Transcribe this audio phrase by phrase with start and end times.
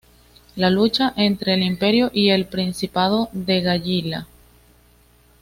[0.55, 4.27] La lucha entre el Imperio y el Principado de Gallia.